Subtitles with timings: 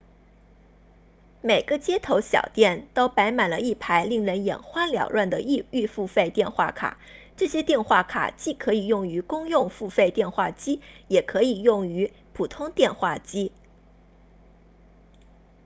[1.43, 6.97] 每个街头小店都摆满了一排令人眼花缭乱的预付费电话卡
[7.37, 13.51] 这些电话卡既可以用于公用付费电话机也可以用于普通电话机